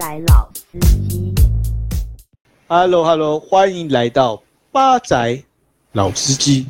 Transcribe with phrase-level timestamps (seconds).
[0.00, 1.34] 仔老司机。
[2.68, 4.42] Hello Hello，欢迎来到
[4.72, 5.44] 八仔
[5.92, 6.66] 老司机，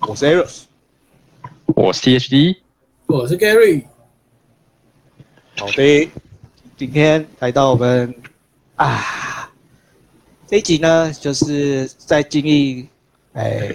[0.00, 0.62] 我是 Eros。
[1.66, 2.56] 我是 THD，
[3.06, 3.84] 我是 Gary，
[5.56, 6.10] 好的，
[6.76, 8.12] 今天来到我们
[8.74, 9.48] 啊
[10.48, 12.88] 这一集呢，就是在经历
[13.34, 13.72] 哎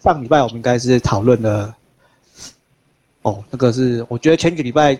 [0.00, 1.76] 上礼拜我们应该是讨论了
[3.20, 4.98] 哦，那个是我觉得前几个礼拜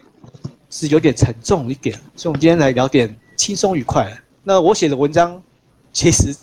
[0.75, 4.13] 是有点沉重一点，所以我们今天来聊点轻松愉快。
[4.43, 5.41] 那我写的文章
[5.93, 6.35] 其实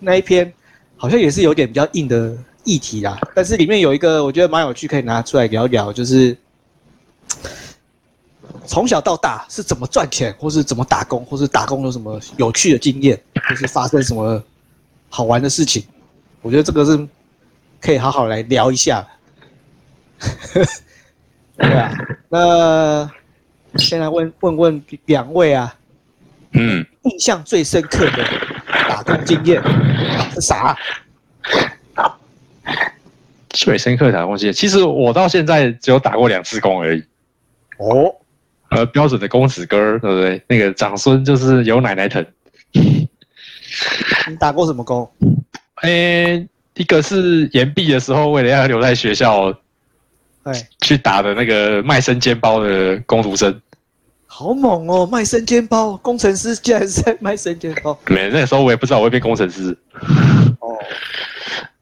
[0.00, 0.52] 那一篇
[0.96, 6.36] 好像也是有点比较硬的议题啦，但是里面有一个我觉得蛮有趣，可以拿出来聊一聊，就是
[8.66, 13.16] 从小到大是怎么赚钱，或是怎么打工，或是打工有什么有趣的经验，
[13.48, 14.42] 或是发生什么
[15.08, 15.84] 好玩的事情。
[16.42, 17.08] 我觉得这个是
[17.80, 19.06] 可以好好来聊一下。
[21.56, 21.92] 对啊，
[22.28, 23.08] 那
[23.76, 25.74] 先来问问问两位啊，
[26.52, 28.24] 嗯，印象最深刻的
[28.88, 29.62] 打工经验
[30.34, 30.76] 是啥？
[33.50, 37.02] 最深刻的东西，其实我到现在只有打过两次工而已。
[37.78, 38.14] 哦，
[38.70, 40.42] 呃，标准的公子哥，对不对？
[40.46, 42.24] 那个长孙就是有奶奶疼。
[42.72, 45.10] 你打过什么工？
[45.82, 49.52] 诶，一个是延毕的时候，为了要留在学校
[50.44, 53.60] 哎，去打的那个卖生煎包的工读生。
[54.30, 57.98] 好猛哦，卖生煎包，工程师竟然是在卖生煎包。
[58.06, 59.76] 没，那个时候我也不知道我会变工程师。
[60.60, 60.76] 哦，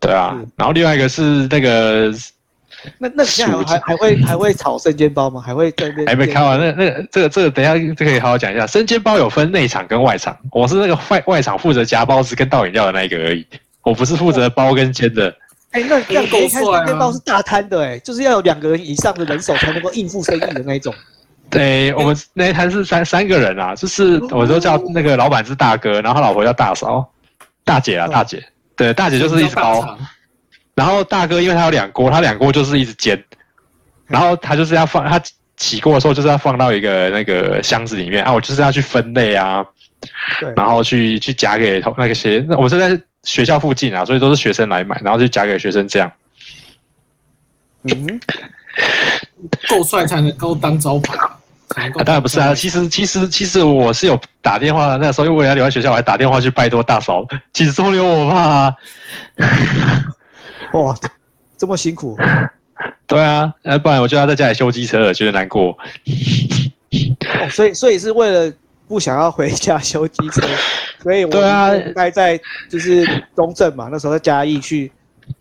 [0.01, 2.11] 对啊嗯，然后另外一个是那个
[2.99, 5.41] 那那你现在还还还会还会炒生煎包吗？
[5.45, 6.07] 还会在那？
[6.07, 8.67] 还没开完，那那个这个这个等一下这个可以好好讲一下。
[8.67, 13.45] 生煎包有分内场跟外场，我是那个外外场负责夹包子跟倒饮料的那一个而已，
[13.83, 15.35] 我不是负责包跟煎的。
[15.77, 20.95] 哎，那这样够你看帅啊生煎包是大摊的哎，就是要有两个人以上的人手才能够应付生意的那一种。
[21.51, 27.07] 对，我们那一摊是三三个人啊，就是我都叫那个老板是大哥，然后他老婆叫大嫂，
[27.63, 28.43] 大姐啊哦大姐，
[28.75, 29.97] 对，大姐就是一直包，
[30.75, 33.23] 然后大哥因为他有两锅，他两锅就是一直煎，
[34.07, 35.21] 然后他就是要放他
[35.57, 39.65] 起锅的时候就是要放到一个那个箱子里面啊，我就是要去分类啊，
[40.41, 46.11] 对，然后去去夹给同那个谁，那我是在学校附近啊，所以都是学生来买，然后就夹给学生这样。
[47.83, 48.21] 嗯，
[49.69, 51.15] 够帅才能够当招牌。
[52.05, 58.75] 当然不是啊，其实其实其实我是有打电话，那个时候因为我要留在学校，我还打电话去拜托大嫂，请收留我吧。
[60.73, 60.97] 哇，
[61.59, 62.17] 这么辛苦，
[63.07, 65.77] 对啊，那，不然我就要在家里修机车了，觉得难过。
[67.41, 68.53] 哦，所以所以是为了
[68.89, 70.47] 不想要回家修机车，
[71.03, 74.91] 所以我对啊待在就是中正嘛，那时候在嘉义去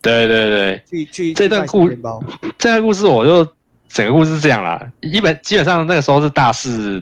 [0.02, 2.24] 对对对，去去这段故生煎包，
[2.58, 3.48] 这段故事我就
[3.88, 7.02] 整个故事是这样啦，一本基本上那个时候是大四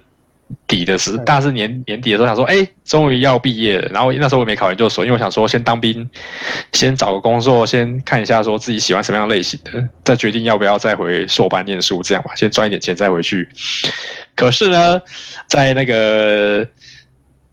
[0.68, 3.88] 底的时，对大四年年底的时候想说，哎，终于要毕业了。
[3.90, 6.08] 然后那时候我没考研究所，因为我想说先当兵，
[6.74, 13.48] 先找个工作，先看一下说自己喜欢什么样类型的，再决定要不要再回硕班念书，这样吧，先赚一点钱再回去。
[14.36, 15.02] 可是呢，
[15.48, 16.68] 在那个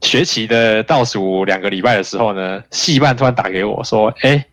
[0.03, 4.45] 学期的倒数两个礼拜的时候呢，系办突然打给我说，哎，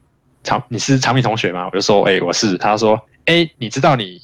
[0.43, 1.65] 长你是长明同学吗？
[1.65, 2.57] 我就说，哎，我是。
[2.57, 4.21] 他说，哎，你知道你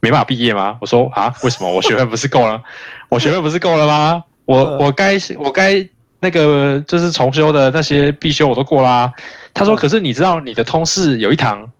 [0.00, 0.76] 没办法毕业吗？
[0.80, 1.70] 我说啊，为什么？
[1.70, 2.62] 我学分不是够了？
[3.10, 4.24] 我学分不是够了吗？
[4.46, 5.86] 我嗯我该我该
[6.20, 9.12] 那个就是重修的那些必修我都过啦。
[9.52, 11.70] 他说，嗯可是你知道你的通识有一堂，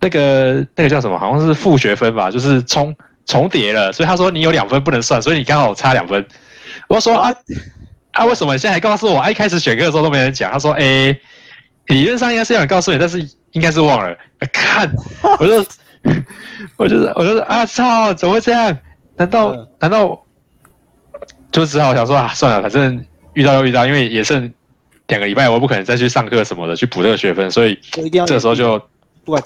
[0.00, 1.18] 那个那个叫什么？
[1.18, 2.94] 好像是副学分吧，就是重
[3.26, 6.26] 重叠了，所以他说你有两分不能算，所以你刚好差两分。
[6.88, 7.34] 我说啊
[8.12, 9.18] 啊，为什么你现在还告诉我？
[9.18, 10.50] 啊，一开始选课的时候都没人讲。
[10.50, 11.16] 他说，哎、
[11.86, 13.20] 理论上应该是有人告诉你，但是
[13.52, 14.10] 应该是忘了。
[14.12, 14.90] 啊看，
[15.38, 15.66] 我就
[16.76, 18.76] 我就是我就是啊操，怎么会这样？
[19.16, 20.24] 难道、嗯难道
[21.50, 23.04] 就只好想说啊，算了，反正
[23.34, 24.52] 遇到又遇到，因为也剩
[25.06, 28.80] 两个礼拜，我不可能再去上课什么的去补这个学分，所以这个时候就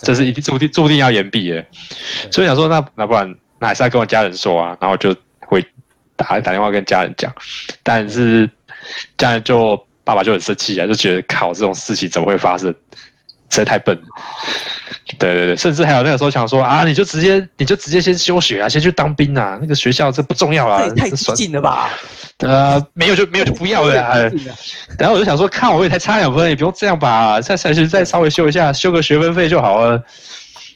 [0.00, 1.64] 这是一定注定注定要延毕的，
[2.30, 5.64] 所以想说那那不然那还是要跟我家人说啊，然后就会
[6.22, 7.32] 打打电话跟家人讲，
[7.82, 8.48] 但是
[9.18, 12.76] 家人就爸爸就很生气啊，就觉得靠这种事情怎么会发生，实
[13.48, 14.02] 在太笨了。
[15.18, 21.90] 对对对，甚至还有那个时候想说啊，你就直接你就直接先休学啊，先去当兵啊，那个学校这不重要啊太激进了吧？
[22.38, 24.14] 呃没有就没有就不要了啊。
[24.98, 30.02] 然后我就想说，看我也才差两分，也不用这样吧，再再去再稍微修一下，修个学分费就好了。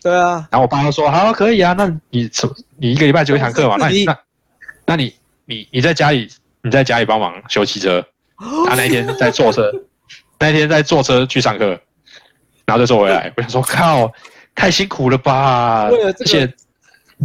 [0.02, 3.76] 对啊，然后我爸就说：“好，可以啊，那你什你一个礼拜就一堂课嘛？
[3.78, 4.18] 那你那
[4.86, 5.12] 那你
[5.46, 6.28] 你你在家里
[6.62, 8.04] 你在家里帮忙修汽车，
[8.68, 9.72] 他那一天在坐车，
[10.38, 11.68] 那一天在坐车去上课，
[12.66, 13.32] 然后再坐回来。
[13.36, 14.12] 我想说，靠，
[14.54, 15.88] 太辛苦了吧？
[15.90, 16.54] 为了这个而且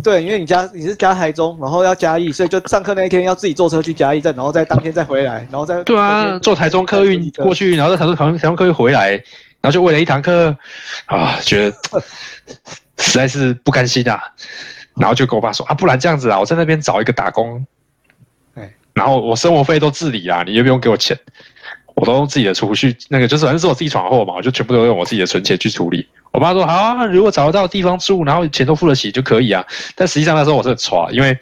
[0.01, 9.11] 对，因为你家你是家台中，然后要嘉义，所以就上课那一天要自己坐车去嘉义站，然后再当天再回来，然后再对啊，坐台中客运过去，然后再台中台中台中客运回来，
[9.59, 10.55] 然后就为了一堂课
[11.07, 11.77] 啊，觉得
[12.99, 14.21] 实在是不甘心啊，
[14.95, 17.65] 然后就跟我爸说啊，不然这样子啊，我在那边找一个打工，哎，
[18.93, 21.17] 然后我生活费都自理啦，你又不用给我钱，
[21.95, 26.07] 我都用自己的储蓄，那个就是反正是我自己闯祸嘛，我就全部都用我自己的存钱去处理。
[26.31, 29.65] 我爸说好啊，如果找得到地方住，然后钱都付得起就可以啊。
[29.95, 31.37] 但实际上那时候我是很差，因为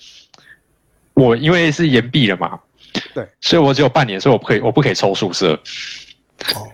[1.13, 2.59] 我因为是延毕了嘛，
[3.13, 5.53] 对，所以我只有半年，所以我不可以我不可以抽宿舍。
[6.55, 6.67] 哦，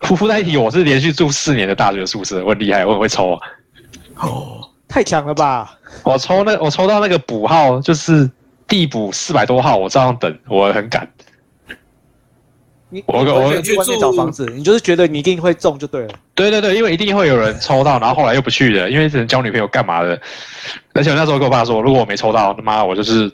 [0.00, 3.40] 夫妇在一起，我是连续住四年的大学宿舍，我很厉害，我很会抽啊。
[4.16, 5.76] 哦，太强了吧！
[6.04, 8.30] 我抽那我抽到那个补号就是
[8.68, 11.08] 地补四百多号，我照样等，我很赶。
[12.88, 16.14] 你我我去外面找房子，你就是觉得你一定会中就对了。
[16.36, 20.20] 对对对，因为一定会有人抽到，然后后来又不去的，因为只能交女朋友干嘛的。
[20.94, 23.30] 而且我那时候跟我爸说，如果我没抽到，他妈我就是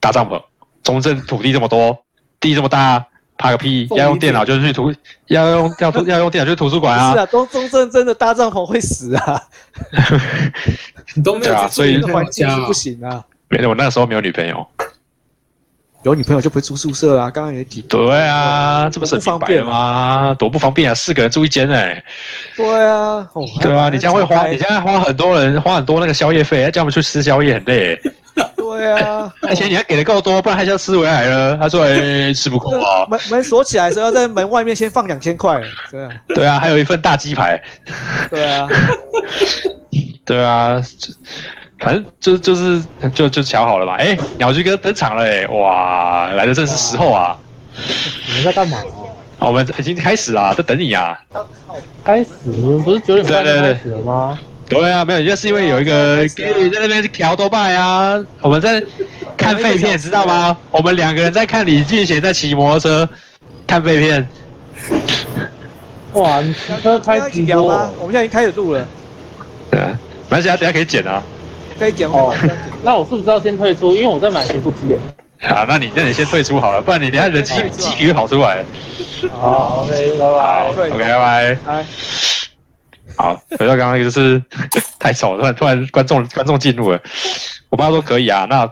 [0.00, 0.42] 搭帐篷。
[0.82, 1.96] 中正土地这么多，
[2.40, 3.04] 地这么大，
[3.36, 3.86] 怕个屁！
[3.92, 4.92] 要用电脑就去图，
[5.26, 7.12] 要用要图要用电脑去图书馆啊。
[7.12, 9.42] 是啊，中中正真的搭帐篷会死啊。
[11.14, 13.24] 你都没有对啊所以环境是不行啊。
[13.48, 14.66] 没有，我那个时候没有女朋友。
[16.04, 17.82] 有女朋友就不会住宿舍啊，刚刚也提。
[17.82, 20.36] 对啊，这不是很明白了吗？
[20.38, 22.02] 多不方便啊，四个人住一间哎。
[22.56, 28.00] 对啊，哦对啊，你这样会花，你这样花很多人花很多那个宵夜费，叫我们去吃宵夜很累。
[28.56, 31.56] 对啊， 而且你还给的够多，不然他就要吃回来了。
[31.56, 33.04] 他说：“哎，吃不够啊。
[33.10, 35.60] 门门锁起来的时候，要在门外面先放两千块，
[35.90, 37.60] 对啊，”对啊，还有一份大鸡排。
[38.30, 38.68] 对啊，
[40.24, 41.12] 对啊，就
[41.78, 42.82] 反正就就是
[43.14, 43.94] 就就瞧好了嘛。
[43.94, 47.36] 哎，鸟居哥登场了哎，哇，来的正是时候啊！
[48.28, 48.78] 你们在干嘛？
[49.38, 51.16] 我们已经开始啦，在等你啊。
[52.02, 52.30] 开始
[52.84, 54.38] 不是九点半开始了吗？
[54.68, 58.82] 对啊，没有，就是因为有一个 Gary 在那边调多拜啊，我们在
[59.36, 60.56] 看废片，知道吗？
[60.70, 63.08] 我们两个人在看李俊贤在骑摩托车
[63.66, 64.28] 看废片。
[66.14, 66.52] 哇，你
[66.82, 68.02] 车开直要一起聊吗播？
[68.02, 68.86] 我们现在已经开始录了，
[69.70, 71.22] 对啊，没关系啊，等下可以剪啊。
[71.78, 72.52] 可以讲哦吗？，
[72.82, 73.94] 那我是不是要先退出？
[73.94, 74.98] 因为我在买学术资源。
[75.40, 78.64] 好，那你那你先退出好了，不然你等一下人机机皮跑出来。
[79.32, 80.68] 好，OK，拜拜。
[80.68, 81.58] ，OK，拜拜。
[81.66, 81.86] 来，
[83.16, 84.42] 好，回到刚刚那个就是
[84.98, 87.00] 太吵了，突然突然观众观众进入了，
[87.70, 88.66] 我爸说可以啊，那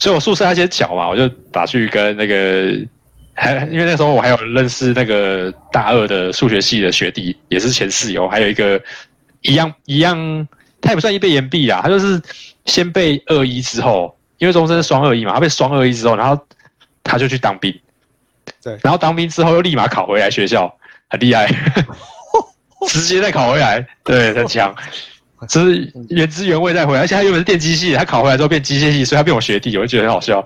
[0.00, 2.72] 所以我宿舍那些巧嘛，我就打去跟那个
[3.34, 8.80] 还因为那时候我还有认识那个大二的数学系的学弟，也是前室友，还有一个
[9.42, 10.48] 一样一样，
[10.80, 12.20] 他也不算一被延毕啊，他就是
[12.66, 16.40] 先被二一之后，因为中生是双二一嘛，他被双二一之后，然后
[17.02, 17.74] 他就去当兵，
[18.62, 20.74] 对然后当兵之后又立马考回来学校，
[21.08, 21.48] 很厉害。
[22.86, 24.72] 直接再考回来，对，很强，
[25.48, 30.44] 就是原汁原味再回来，而且他原本是电机系，他考回来之后变机械系，所以他变我学弟，我就觉得很好笑。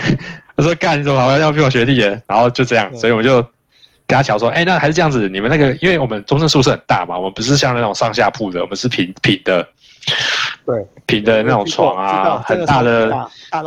[0.56, 2.22] 我说干，你怎么好像要变我学弟耶？
[2.26, 3.42] 然后就这样，所以我就
[4.06, 9.68] 跟他讲说，哎、那还是这样子，你们那个，因为我们中正宿舍很大嘛，我们不是像那种上下铺的，我们是平平的，
[10.66, 13.10] 对，平的那种床啊，很大的，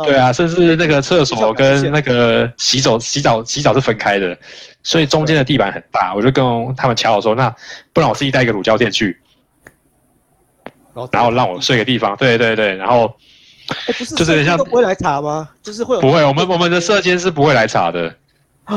[0.04, 4.36] 对啊，甚至那个厕所跟那个洗手、洗澡、洗澡是分开的，
[4.82, 6.12] 所以中间的地板很大。
[6.14, 6.44] 我就跟
[6.76, 7.54] 他们敲我说，那
[7.92, 9.16] 不然我自己带一个乳胶垫去，
[11.12, 12.16] 然后让我睡个地方。
[12.16, 13.14] 对对对，然后
[14.16, 15.48] 就是像都不会来查吗？
[15.62, 18.12] 就是会有不会，我们我们的射监是不会来查的，
[18.64, 18.76] 啊，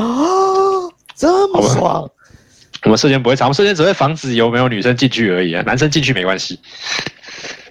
[1.16, 2.08] 这么爽，
[2.84, 6.60] 我们射监不会查，我们射监只会防止有没有女生进去而已啊，男生进去没关系。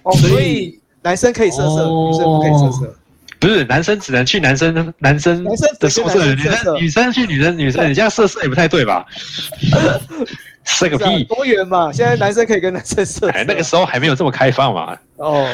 [0.02, 2.96] 哦，所以男生可以射射，哦女生不可以射射。
[3.40, 5.42] 不是男生只能去男生男生
[5.80, 9.04] 的宿舍，女只能去男生生女生去女生女生，你这样射射也不太对吧？
[10.64, 11.24] 射个屁！
[11.24, 13.28] 多元嘛，现在男生可以跟男生射射。
[13.30, 14.96] 哎，那个时候还没有这么开放嘛。
[15.16, 15.48] 哦，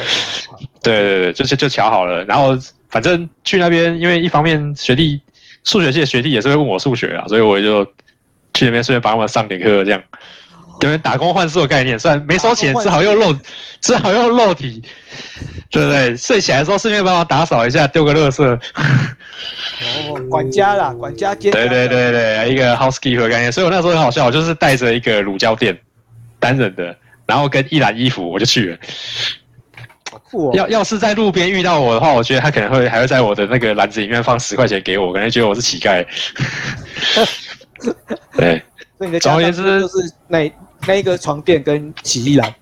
[0.83, 2.23] 对对对，就就就瞧好了。
[2.25, 2.55] 然后
[2.89, 5.19] 反正去那边，因为一方面学弟
[5.63, 7.83] 数学系的学弟也是会问我数学啊，所以我就
[8.53, 9.99] 去那边顺便帮他们上点课，这样
[10.81, 11.97] 有点打工换宿的概念。
[11.97, 13.35] 虽然没收钱，只好用肉，
[13.81, 14.81] 只好用肉体，
[15.69, 16.15] 对不对？
[16.15, 18.43] 睡起来的时候顺便帮我打扫一下，丢个垃圾。
[18.43, 23.51] 哦，管家啦，管家兼对对对对，一个 housekeeper 概念。
[23.51, 25.77] 所以我那时候很好笑，我就是带着一个乳胶垫，
[26.39, 26.95] 单人的，
[27.25, 28.77] 然后跟一篮衣服我就去了。
[30.31, 36.05] 酷哦，要要是在路边遇到我的话，我觉得他可能会还会在我的那个篮子里面放十块钱给我，可能觉得我是乞丐。
[38.35, 38.61] 对
[38.97, 40.51] 所以你的总而言之就是那
[40.87, 42.53] 那一个床垫跟洗衣篮。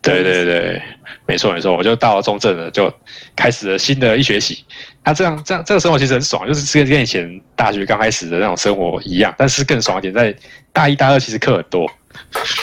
[0.00, 0.82] 对对对，
[1.26, 2.92] 没错没错，我就到了中正了，就
[3.36, 4.64] 开始了新的一学期。
[5.04, 10.34] 那、这样这样这个生活其实很爽，就是跟跟以前大学刚开始的那种生活一样，但是更爽一点，在
[10.72, 11.88] 大一大二其实课很多，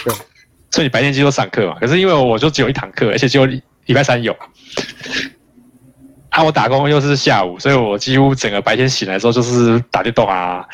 [0.03, 0.13] 对，
[0.69, 1.77] 所以你白天几乎都上课嘛。
[1.79, 4.35] 可是因为我就只有一堂课，而且只有礼礼拜三有，
[6.31, 10.65] 啊，我打工又是下午，所以我几乎整个白天醒来之后就是打电动啊，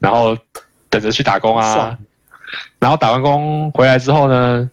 [0.00, 0.36] 然后
[0.90, 1.98] 等着去打工啊爽，
[2.78, 4.70] 然后打完工回来之后呢，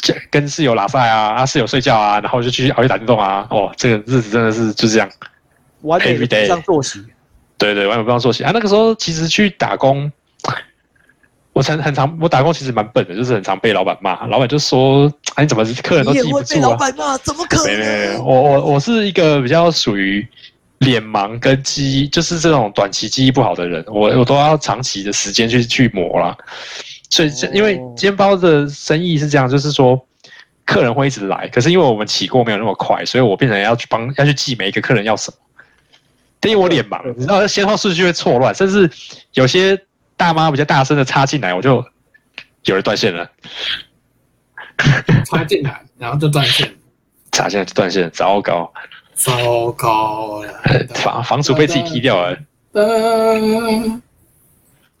[0.00, 5.08] 就跟室友拉赛啊，啊室友睡觉啊，然后就继续熬夜打电动啊，哦，这个日子真的是就这样。
[5.82, 7.04] 完不上作息。
[7.56, 8.50] 对对，完全不让作息啊。
[8.54, 10.10] 那个时候其实去打工，
[11.52, 18.24] 我常很常我打工其实蛮笨的，就是很常被老板骂，老板就说：“哎，你怎么客人都记不住啊板骂，怎么？”可没没没，能？
[18.24, 20.26] 我我我是一个比较属于
[20.78, 26.34] 脸盲跟记忆，就是这种短期记忆不好的人，我我都要长期的时间去去磨啦。
[27.10, 30.00] 所以这因为哦煎包的生意是这样，就是说。
[30.66, 35.36] 客人会一直来，可是因为我们起货没有那么快，所以我变成要去帮要去记每一个客人要什么。
[36.48, 38.88] 因为我脸盲，你知道先后顺序会错乱，甚至
[39.32, 39.76] 有些
[40.16, 41.84] 大妈比较大声的插进来，我就
[42.66, 43.28] 有人断线了，
[45.26, 46.72] 插进来，然后就断线，
[47.32, 48.72] 插进来就断线，糟糕，
[49.14, 50.52] 糟糕了。
[50.94, 52.38] 房房主被自己踢掉了，
[52.74, 54.00] 呃，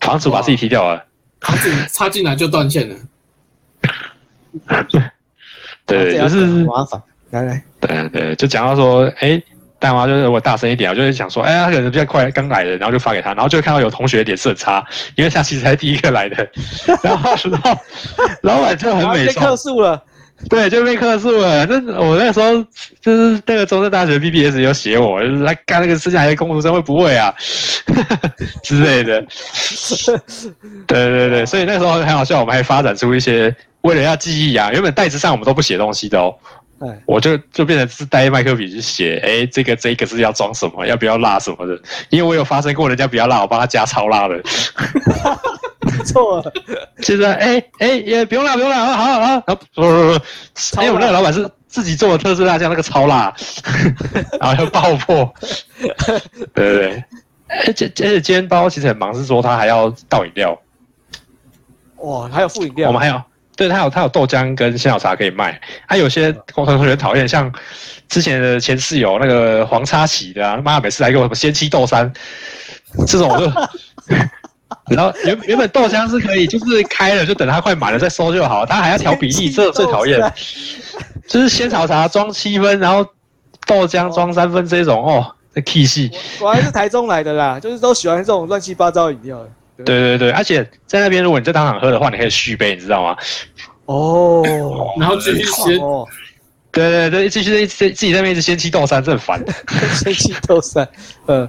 [0.00, 1.04] 房主把自己踢掉了，
[1.40, 2.96] 插进插进来就断线了。
[5.86, 7.02] 对，就是很麻烦。
[7.30, 9.40] 来来，对对，就讲到说，哎，
[9.78, 14.84] 大妈就是我大声一点，我就是想说，哎，他可能比较快刚来的，然后就发给他，然后就会看到有同学脸色差，
[15.16, 16.36] 因为他其实才第一个来的，
[17.02, 17.80] 然后然后
[18.42, 20.02] 老板就很美客，诉了。
[20.48, 21.66] 对，就被克诉了。
[21.66, 22.64] 那我那时候
[23.00, 27.34] 就是那个中山大学 BBS 有写我，就是他干那个事情还是工读生会不会啊
[28.62, 29.20] 之类的。
[30.86, 36.34] 对对对，所以那时候很好笑，我们还发展出一些为了要记忆啊，原本袋子上我们都不写东西的哦。
[36.80, 41.78] 哎，我就就变成是带麦克笔去写，哎，这个这个是要装什么，要不要辣什么的。
[42.08, 44.40] 因为我有发生过人家不要辣，我帮他加超辣的。
[46.04, 46.52] 错了，
[47.00, 53.34] 现在哎哎也不用啦不用啦，好好好，然后不不不，超辣因为我们那个老板是自己做的特制辣酱，那个超辣，
[54.40, 55.32] 然后又爆破。
[56.54, 57.04] 对对对，
[57.66, 60.60] 而且而且煎包其实很忙，是说他还要倒饮料，
[61.96, 63.22] 哇，还有副饮料，我们还有。
[63.56, 67.52] 对他有他有豆浆跟鲜草茶可以卖，还、有些工程同学讨厌，像
[68.08, 72.10] 之前的前室友那个黄叉喜的啊，妈每次来给我什么鲜七豆山，
[73.06, 73.52] 这种我就，
[74.90, 80.20] 然后原原本豆浆是可以就是开了就等它快满了再收就好，它还要调比例， 这最讨厌，
[81.26, 83.04] 就是鲜草茶装七分，然后
[83.66, 86.10] 豆浆装三分这种哦，这 key 戏，
[86.40, 89.46] 我我还是台中来的啦， 就是都喜欢这种乱七八糟的饮料。
[89.82, 93.16] 对对对，而且在那边如果你在当场喝的话，你可以续杯，你知道吗？
[93.86, 94.42] 哦，
[94.98, 96.06] 然后继续先哦，
[96.70, 99.42] 对对对，继续自自己在那边一直先七豆山，这很烦。
[99.94, 100.86] 生气豆山，
[101.24, 101.48] 呃，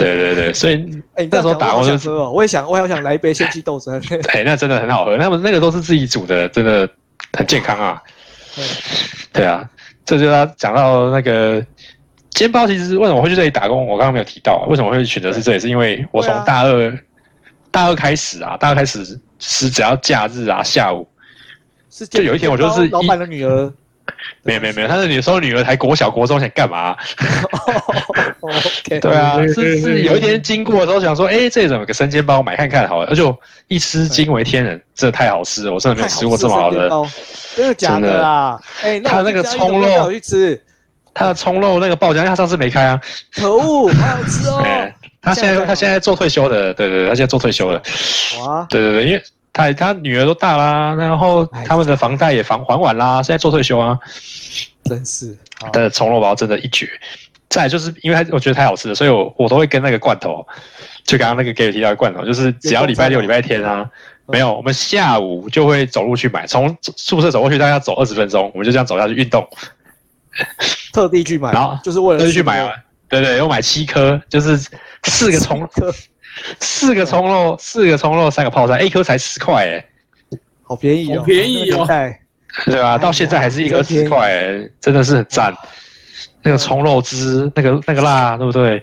[0.00, 0.84] 对对对，所以
[1.30, 3.90] 那时候打我工就想喝哦，我也想，我也想来一杯鲜气豆汁。
[4.32, 6.88] 哎，那真的很好喝，他们那个都是自己煮的，真的
[7.32, 8.02] 很健康啊。
[8.54, 8.64] 对
[9.32, 9.68] 对啊，
[10.04, 11.64] 这就要讲到那个
[12.30, 16.98] 煎包，其实为什么会去这里打工，我刚刚没有提到，为什么会选择是这里，是因为我从对啊大二、
[17.70, 19.04] 大二开始啊，大二开始
[19.38, 21.06] 是只要假日啊下午，
[21.90, 23.72] 是就有一天我就是老板的女儿。
[24.42, 26.96] 没有没有没有，他的女时候女儿才国小国中，想干嘛、
[29.00, 33.22] 对啊，是是有一天经过的时候想说，哎，这里怎么有个生煎包，买看看好了，而且
[33.68, 36.88] 一吃惊为天人，真的太好吃了，我真的没吃过这么好的。
[37.56, 38.60] 真的假的啦？
[38.82, 40.62] 哎，它那个葱肉去吃，
[41.12, 43.00] 它的葱肉那个爆浆，因为它上次没开啊，
[43.34, 44.62] 可恶，好好吃哦！
[44.64, 47.82] 哎，他现在他现在做退休的，对对对，他现在做退休了，
[48.40, 53.98] 哇，对对对，因为他他女儿都大啦，然后他们的房贷也房还完啦，现在做退休啊，
[54.84, 55.68] 真是好。
[55.72, 56.88] 他的葱肉包真的一绝。
[57.48, 60.46] 再就是因为它我觉得太好吃了，所以我我都会跟那个罐头，
[61.02, 63.90] 就刚刚那个给我提到的罐头，就是只要礼拜六、礼拜天啊，
[64.26, 69.44] 没有，我们下午就会走路去买，从宿舍走过去大概要走二十分钟，我们就这样走下去运动，
[70.92, 72.72] 特地去买，然后就是为了就去买完，
[73.08, 74.56] 对对，我买七颗，就是
[75.02, 75.92] 四个葱，颗，
[76.60, 79.84] 四个葱肉，四个葱肉，三个泡菜，一颗才十块哎，
[80.62, 81.86] 好便宜哦，好便宜哦
[82.66, 82.98] 对吧？
[82.98, 85.54] 到现在还是一颗十块哎，真的是很赞。
[86.42, 88.82] 那个葱肉汁，那个那个辣，对不对？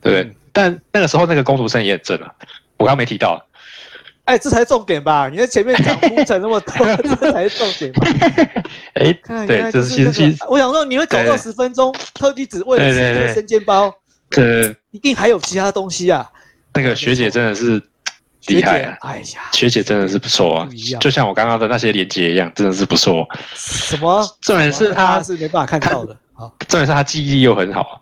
[0.00, 2.30] 对嗯，但那个时候那个工读生也很正啊，
[2.76, 3.44] 我刚刚没提到。
[4.24, 5.28] 哎，这才是重点吧？
[5.28, 6.86] 你在前面讲铺陈那么多，
[7.18, 8.06] 这才是重点吧？
[8.94, 9.12] 哎，
[9.46, 13.92] 对，这就是其实其实，我想说你会走对二十分钟，特地只为了吃生煎包，
[14.30, 16.30] 对一定还有其他东西啊！
[16.80, 17.82] 那个学姐真的是
[18.46, 20.68] 厉害啊，哎呀，学姐真的是不错啊
[20.98, 23.28] 就像我刚刚的那些连接一样，真的是不错。
[23.54, 24.26] 什么？
[24.40, 26.16] 重点是他她，是没办法看到的。
[26.32, 28.00] 好，重点是他记忆力又很好。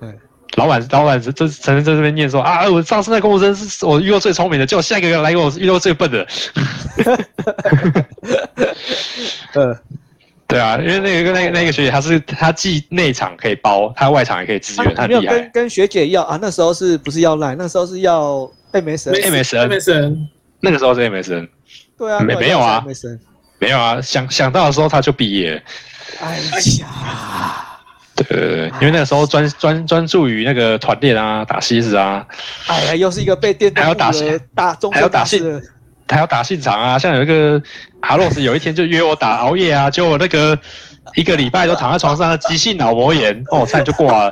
[0.00, 0.12] 对，
[0.56, 6.26] 老板，老板这这曾经在这边念说啊，我上次那工读生是我遇到最聪明的，结果下一个来给我遇到最笨的。
[9.54, 9.78] 呃，
[10.48, 15.34] 对啊，因为那个那个那个学姐，她是她既内场可以包，她外场也可以支援，她啊、没有厉害。
[15.34, 17.54] 跟跟学姐要啊，那时候是不是要赖？
[17.56, 19.12] 那时候是要 MSN。
[19.12, 20.16] MSN MSN
[20.60, 21.48] 那个时候是 MSN，
[21.98, 23.18] 对啊，没没有啊 MSN。
[23.58, 25.60] 没有啊，想想到的时候他就毕业了。
[26.20, 26.38] 哎
[26.80, 27.78] 呀，
[28.14, 32.26] 对对对，因为那个时候专专专注于那个团练啊，打 CS 啊，
[32.68, 35.42] 哎呀，又是一个被电动还要打部的大中还要打信
[36.08, 36.14] 生大事。
[36.14, 36.98] 还要打信场啊。
[36.98, 37.60] 像有一个
[38.00, 40.58] 阿洛斯有一天就约我打熬夜啊，结果那个
[41.14, 44.30] 一个礼拜都躺在床上，急性脑膜炎，哦，差点就挂了。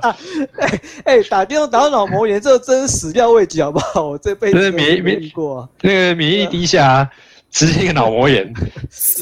[0.58, 0.80] 哎
[1.18, 4.08] 哎，打电动打到脑膜炎，这真是始料未及，好不好？
[4.08, 5.68] 我这辈子免免没遇过啊。
[5.82, 7.10] 那个免疫力低下、啊，
[7.50, 8.52] 直接一个脑膜炎，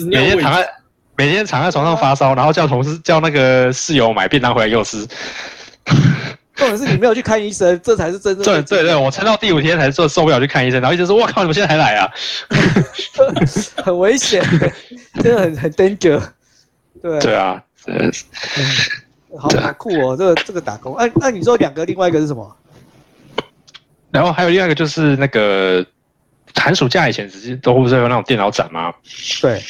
[0.06, 0.68] 每天躺在
[1.16, 5.06] 每天躺在床上发烧，然后叫同事叫那个室友买便当回来给我吃。
[6.62, 12.08] 重点是你没有去看医生，这才是真正的对对对，我撑到第五天才受受不了去看医生，然后医生说：“我靠，你们现在还来啊
[13.82, 14.42] 很危险，
[15.22, 16.22] 真的很很 danger。
[17.02, 18.12] 对？”对啊，呃，嗯
[19.38, 20.94] 好好酷哦，这个这个打工。
[20.96, 22.56] 哎、那你说两个，另外一个是什么？
[24.10, 25.84] 然后还有另外一个就是那个
[26.54, 28.92] 寒暑假以前直接都不是有那种电脑展吗？
[29.40, 29.62] 对，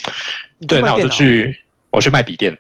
[0.59, 1.09] 你对，那我就。
[1.09, 1.59] 去
[1.91, 2.57] 我去卖笔电。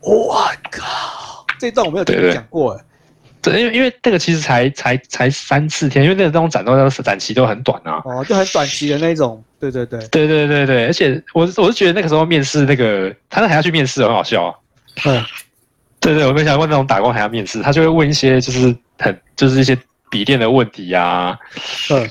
[0.00, 2.84] 我靠，这一段我没有听你讲过哎。
[3.42, 8.02] 对，因为因为那个其实才才才三四天，因为那个那种展都展期都很短啊。
[8.04, 9.42] 哦，就很短期的那种。
[9.58, 14.54] 对对对，对对对对，而且我我是觉得那个时候面试那个他那还要去面试，很好笑啊。
[15.04, 15.24] 嗯，
[16.00, 19.76] 对对，我没想过那种打工还要面试，他就会问一些就是很就是一些
[20.10, 21.38] 笔电的问题啊。
[21.90, 22.10] 嗯，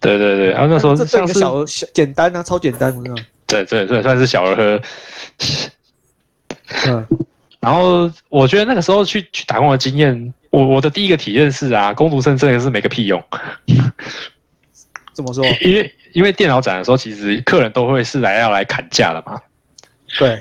[0.00, 3.16] 对对对，然后那时候这对像是小小简单啊，超简单，我知道。
[3.46, 4.82] 对对对，算是小儿科。
[6.86, 7.06] 嗯，
[7.66, 13.20] 然后我觉得那个时候去去打工的经验，我我的第一个体验是啊，工读生真的是没个屁用，
[15.12, 15.44] 怎么说？
[15.60, 19.40] 因为因为电脑展的时候，其实客人都会是来要来砍价的嘛。
[20.16, 20.40] 对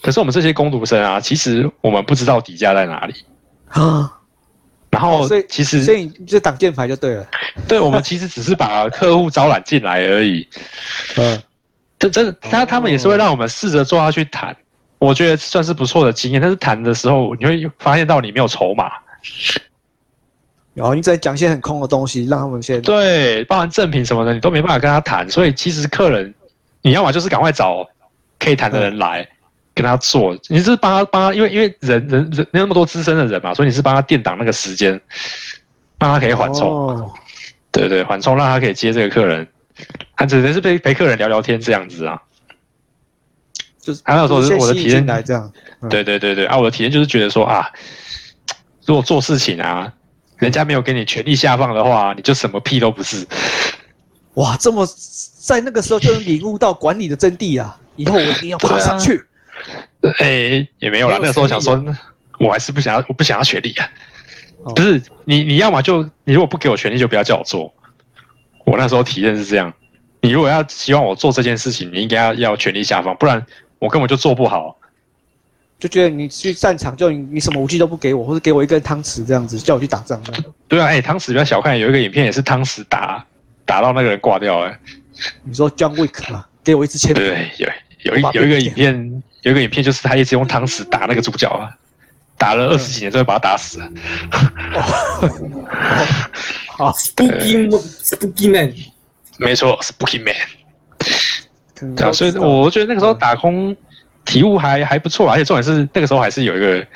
[0.00, 3.14] 可是我们这些工读生啊，其实我们不知道底价在哪里。
[3.66, 4.08] 啊，
[4.90, 7.26] 然后所以其实所以你就挡箭牌就对了。
[7.66, 10.46] 对我们其实只是把客户招揽进来而已。
[11.18, 11.42] 嗯，
[11.98, 14.56] 这真的，他他们也是会让我们试着坐下去谈，
[15.00, 16.40] 我觉得算是不错的经验。
[16.40, 18.92] 但是谈的时候，你会发现到你没有筹码，
[20.74, 22.80] 然后你只能讲一些很空的东西，让他们先。
[22.82, 25.28] 对，包含赠品什么的，你都没办法跟他谈。
[25.28, 26.32] 所以其实客人，
[26.82, 27.84] 你要么就是赶快找
[28.38, 29.26] 可以谈的人来
[29.74, 34.92] 跟他做，你是帮他帮他，因为因为人人人那么多资深的人嘛，所以你是帮他垫档那个时间，
[35.98, 36.68] 让他可以缓冲。
[36.68, 37.12] 哦，
[37.72, 39.46] 对对，缓冲让他可以接这个客人，
[40.16, 42.20] 他只能是陪陪客人聊聊天这样子啊。
[43.80, 45.50] 就是还有说就是我的体验来这样。
[45.80, 47.66] 嗯对对对对啊，我的体验就是觉得说啊，
[48.84, 49.90] 如果做事情啊，
[50.36, 53.26] 人家没有给你权力下放的话，你就什么屁都不是。
[54.34, 54.86] 哇，这么
[55.38, 57.76] 在那个时候就能领悟到管理的真谛啊！
[57.96, 59.24] 以后我一定要爬上去。
[60.20, 61.82] 哎，也没有啦，有那时候想说，
[62.38, 63.90] 我还是不想要，我不想要权力啊。
[64.64, 67.72] 哦不是你，你要么就你如果不给我权力，就不要叫我做。
[68.66, 69.72] 我那时候体验是这样，
[70.20, 73.44] 你如果要希望我做这件事情，你应该要要权力下放，不然
[73.80, 74.76] 我根本就做不好。
[75.80, 80.22] 就觉得你去战场，就你你什么武器都不给我，或者给我一根汤匙这样子，叫我去打仗。
[80.68, 83.24] 对啊，哎，汤匙不要小看，有一个影片也是汤匙打
[83.64, 84.76] 打到那个人挂掉了。
[85.42, 87.20] 你说 John Wick 嘛，给我一支铅笔。
[87.20, 87.66] 对，有
[88.12, 91.74] 有一有一个影片，有一个影片就是他一直用汤匙打那个主角啊，
[92.36, 93.90] 打了二十几年，最后把他打死了。
[96.68, 97.70] 好，Spooky
[98.02, 98.74] Spooky Man，
[99.38, 100.36] 没错，是 Booking Man。
[101.96, 103.74] 对啊，所以我觉得那个时候打工
[104.24, 106.86] 体悟还还不错啊，而且重点是那个时候还是有一个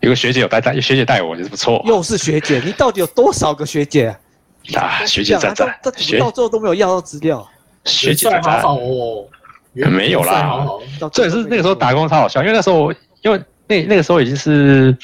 [0.00, 4.08] 有个学姐有带带学姐带我，也是不错又是学姐，你到底有多少个学姐
[4.74, 4.80] 啊？
[4.80, 5.06] 啊。
[5.06, 7.46] 学姐赞赞这，怎么学到最后都没有要到资料？
[7.84, 8.80] 学姐赞赞帅好好。
[8.80, 9.26] 哦，
[9.74, 10.66] 没有啦
[11.12, 14.96] 这也是那个时候打工超好笑，因为那时候因为那那个时候已经是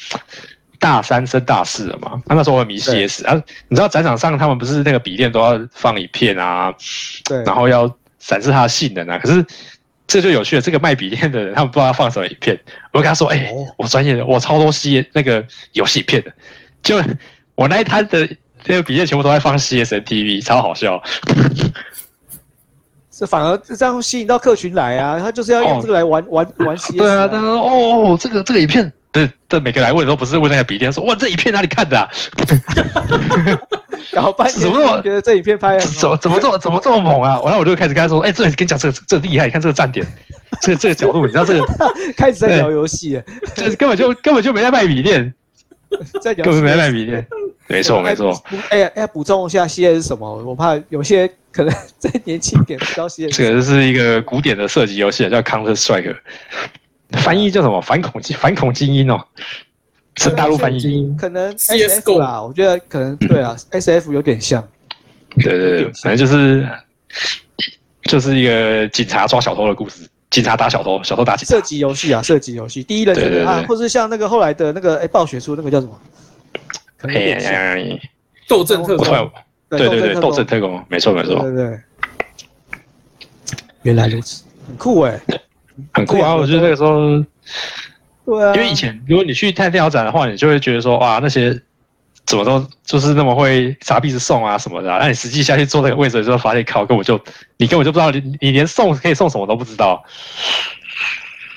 [0.79, 3.33] 大三升大四了嘛，啊那时候我很迷 CS 啊，
[3.67, 6.73] 你知道展场上他们不是那个笔电都要放一片啊，
[7.25, 7.87] 对，然后要
[8.21, 9.45] 展示它的性能啊，可是
[10.07, 12.59] 这就有趣了，这个卖笔电的人他们不知道要放什么影片，
[12.91, 13.65] 我就跟他说，哎、哦。
[13.77, 16.31] 我专业的，我超多 C 那个游戏片的，
[16.83, 17.01] 就
[17.55, 18.27] 我那一摊的
[18.65, 21.01] 那个笔电全部都在放 CSN TV，超好笑。
[23.09, 32.09] 这反而这样吸引到客群来啊，他就是要用这个来玩玩玩 CS 对啊，他说哦，这个这个影片，对对，每个来问都不是问那个笔电，说哇这影片哪里看的啊？
[34.11, 37.39] 然后半怎么那么觉得这影片拍的怎么怎么这么怎么这么猛啊？
[37.43, 40.05] 然后我就开始跟他说，哎，这跟你讲这个这个厉害，你看这个站点，
[40.61, 41.65] 这个这个角度，你知道这个
[42.17, 43.23] 开始在聊游戏了，
[43.55, 45.33] 这根本就根本就没在卖笔电，
[46.21, 47.25] 在聊根本没卖笔电。
[47.67, 48.37] 没错没错，
[48.69, 48.79] 哎。
[48.79, 50.43] 呀哎补充一下 CS 是什么？
[50.43, 56.17] 我怕有些可能再年轻一点不知道 CS 这个是一个古典的射击游戏，叫 Counter Strike。
[57.13, 57.79] 翻译叫什么？
[57.79, 59.25] 反恐精反恐精英哦，
[60.17, 61.15] 是大陆翻译。
[61.17, 64.67] 可能 CS:GO 啦，我觉得可能对啊，SF 有点像。
[65.37, 66.67] 对对对，反正就是
[68.03, 71.61] 就是一个警察抓小偷的故事，警察打小偷，小偷打警察射。
[71.61, 76.01] 击游戏啊，射击游戏，第一人称啊，或是像那个后来的那个哎暴雪出那个叫什么？
[77.03, 77.13] 哎。
[77.13, 77.99] 呀呀！
[78.47, 79.31] 斗阵特工，
[79.69, 81.79] 对对对，斗斗争特工，没错没错，对对对。
[83.83, 85.19] 原来如此，很酷哎。
[85.93, 86.35] 很酷啊！
[86.35, 87.23] 我觉得那个时候，
[88.25, 91.59] 对啊，因为以前如果你去看电脑展的话，你就会觉得说哇，那些
[92.25, 97.19] 怎么都就是那么会砸币子送啊什么的啊，那你实际下去坐那个位置的时候，发现靠，根本就
[97.57, 100.03] 你根本就不知道，你你连送可以送什么都不知道。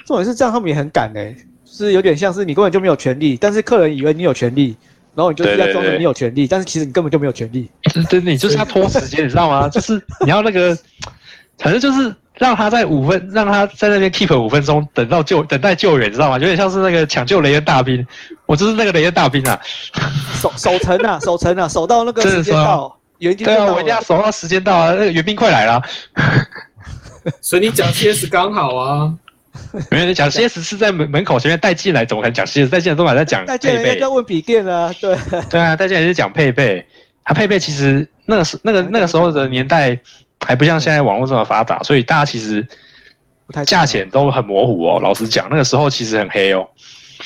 [0.07, 4.77] 重点是这样，他们也很敢哎，就是有点像是你根本就没有权利，但是客人以为你有权利，
[5.15, 7.71] 然后你就是要装着你有权利，但是其实你根本就没有权利。
[8.09, 9.69] 对对，你就是要拖时间，你知道吗？
[9.69, 10.77] 就是你要那个，
[11.59, 16.35] 反正就是让他在五分，让他在那边 keep 五分钟，等到救等待救援，你知道吗？
[16.39, 18.05] 有点像是那个抢救雷恩大兵，
[18.47, 19.61] 我就是那个雷恩大兵啊！
[20.41, 24.01] 守守城啊，守城啊，守到那个时间到，原定对啊，到我一定要。
[24.03, 24.91] 守到时间到啊！
[24.91, 25.81] 那个援兵快来了，
[27.41, 29.15] 所以你讲 CS 刚好啊，
[29.91, 32.69] 没有你讲 CS 是在门门口前面带进来，怎么可能讲 CS？
[32.69, 34.01] 带进来都还在讲配备人家就。
[34.01, 35.17] 要问笔电啊，对，
[35.49, 36.85] 对啊，带进来是讲配备，
[37.25, 39.97] 他配备其实那个时那个那个时候的年代
[40.45, 42.67] 还不像现在网络这么发达，所以大家其实
[43.67, 45.01] 价钱都很模糊哦。
[45.01, 46.69] 老实讲，那个时候其实很黑哦。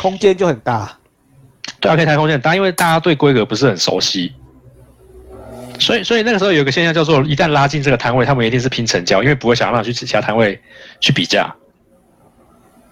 [0.00, 0.96] 空间就很大。
[1.81, 4.33] 对啊，可以谈空间很大，因为大家对规格不是很熟悉，
[5.78, 10.61] 所以所以那个时候有一个现象叫做，一旦拉进这个摊位，他们一定是拼成交，因为不会想让你去其他摊位
[10.98, 11.54] 去比价，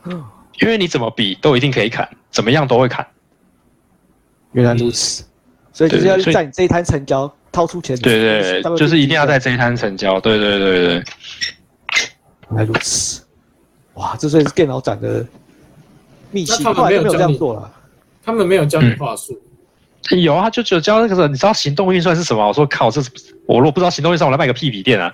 [0.04, 0.24] 嗯
[0.60, 3.06] 因为你怎么比都一定可以砍，怎么样都会砍。
[4.52, 5.24] 原来如此，
[5.72, 7.96] 所以就是要在你这一摊成交，掏出钱。
[8.00, 10.20] 对对對，就是一定要在这一摊成交。
[10.20, 11.04] 对对对对对，
[12.50, 13.22] 原来如此，
[13.94, 15.24] 哇，这算是电脑展的
[16.30, 17.72] 秘籍，那他们没有这样做了。
[18.22, 19.40] 他们没有教你话术，
[20.10, 22.46] 有啊，就只有教那个时候，你知道行动运算是什么？
[22.46, 23.08] 我说靠，这是
[23.46, 25.10] 我如果不知道行动运算，我来卖个屁笔电啊！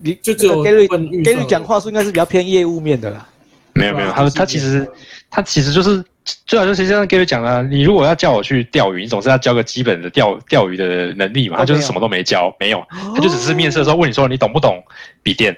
[0.00, 0.86] 你就只有 Gary
[1.24, 3.26] Gary 讲话术应该是比较偏业务面的啦。
[3.72, 4.90] 没有没有，他对啊就是他其实
[5.30, 6.04] 他其实就是
[6.46, 11.56] 最好就是像 Gary 讲的，你如果要叫我去钓鱼，你总是要教个基本的钓钓鱼的能力嘛。
[11.58, 12.82] 他就是什么都没教，没有，
[13.14, 14.82] 他就只是面试的时候问你说你懂不懂
[15.22, 15.56] 笔电，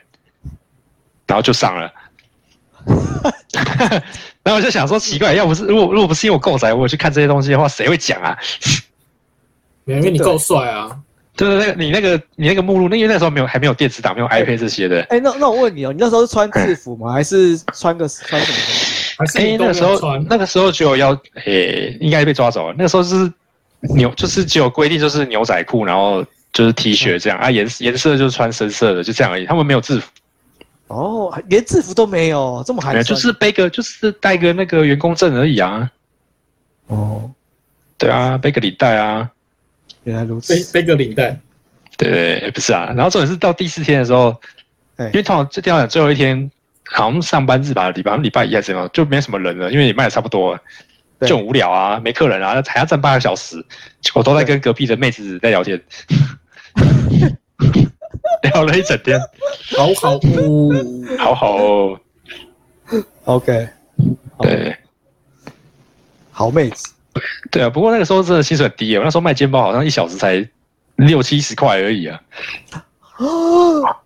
[1.27, 1.93] 然后就上了。
[4.43, 8.37] 然后我就想说奇怪，要不是如果如果不是因为我够宅，我去看这些东西的话，谁会讲啊？
[9.87, 10.99] 因为你够帅啊，
[11.37, 15.03] 对对，那个你那个你那个目录，那因为那时候没有还没有电子档，没有 iPad 这些的。
[15.11, 17.13] 哎，那那我问你哦，你那时候是穿制服吗？
[17.13, 18.59] 还是穿个穿什么
[19.17, 20.19] 还是你都那个时候？
[20.19, 22.75] 那个时候只有要，诶、应该被抓走了。
[22.77, 23.33] 那个时候是
[23.81, 29.47] 牛，就是只有规定就是牛仔裤，然后就是 T 恤这样啊，颜颜色就是穿深色的，就这样而已。
[29.47, 30.11] 他们没有制服，
[30.89, 33.05] 哦，连制服都没有，这么寒酸。
[33.05, 35.91] 就是背个就是带个那个员工证而已啊。
[36.87, 37.31] 哦，
[37.99, 39.31] 对啊，背个领带啊。
[40.05, 40.83] 原来如此背。
[40.83, 41.39] 背个领带，
[41.97, 42.93] 对对对，不是啊。
[42.95, 44.39] 然后重点是到第四天的时候，
[44.97, 46.51] 哎因为通常这电脑展最后一天
[46.95, 50.61] 好像上班日吧，礼拜礼拜一还是什么，就没什么人了，因为也卖的差不多了，
[51.27, 53.65] 就很无聊啊，没客人啊，还要站八个小时，
[54.15, 55.83] 我都在跟隔壁的妹子在聊天，
[58.55, 59.21] 聊了一整天，
[59.77, 60.15] 好好。
[60.15, 60.71] 哦，
[61.19, 62.01] 好好哦
[63.25, 63.69] ，OK，
[64.39, 64.77] 对。
[66.31, 66.95] 好妹子。
[67.51, 70.49] 对啊，不过那个时候真的薪水很低啊，我那时候卖煎包好像一小时才
[70.95, 72.23] 六七十块而已啊，
[73.19, 73.97] 哦，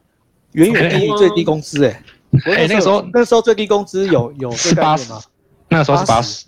[0.53, 2.03] 远远低于最低工资哎。
[2.03, 5.21] 我 哎那个时候那时候最低工资有 有八十吗？，
[5.69, 6.45] 那个时候是八十，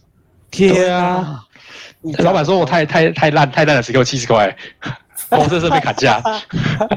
[0.50, 1.44] 天啊！
[2.18, 4.54] 老板说我太太太烂太烂了，只给我七十块，
[5.30, 6.20] 我这是被砍价。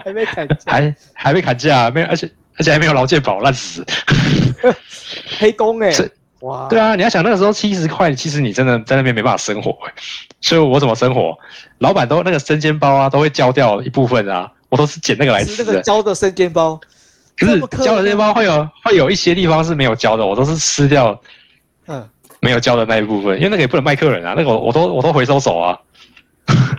[0.04, 3.86] 还没砍价，还还被砍价，没有，而且而且还没有劳健保，烂死。
[5.38, 6.10] 黑工哎是！
[6.39, 9.93] 哇，对啊，你要想那个时候七十块，其实你真的在那边没办法生活、欸，
[10.41, 11.38] 所以我怎么生活？
[11.80, 15.82] 老板都那个生煎包啊，都会交掉一部分啊，我都是捡那个来吃那个吃的。
[15.82, 16.80] 胶的生煎包，
[17.38, 21.19] 可是交的煎包会有会有一些地方是没有交的，我都是吃掉
[21.88, 22.08] 嗯，
[22.39, 25.78] 没有交的那一部分，因为那个也不能卖客人啊，那个我我都我都回收走啊。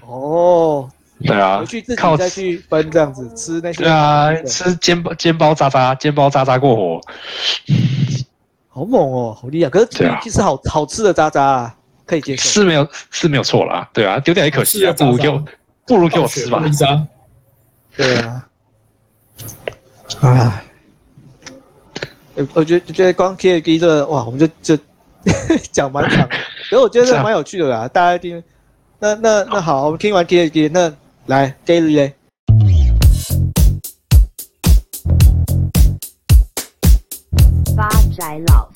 [0.07, 0.89] 哦，
[1.25, 7.01] 对啊回去自，靠己再去分这样子吃那些，对啊，吃煎包煎包渣渣，煎包渣渣过火。
[8.69, 9.71] 好猛哦，好厉害！
[9.71, 9.89] 可是
[10.23, 11.75] 其实好好吃的渣渣啊，
[12.07, 12.43] 可以接受。
[12.43, 15.45] 是没有是没有错啦，对啊，丢掉也可惜啊，不如给我
[15.87, 16.63] 不如给我吃吧。
[17.97, 18.45] 对啊，
[20.21, 20.65] 唉，
[22.37, 24.47] 呃我觉得觉得光 K A D 这个哇，我们就
[24.77, 24.83] 就
[25.73, 26.37] 讲蛮长的，
[26.69, 28.43] 可是我觉得这蛮有趣的啦，大家听。
[28.99, 30.93] 那那那好，我们听完 K A D，那
[31.27, 32.15] 来 Daily 嘞，
[37.77, 38.69] 发宅老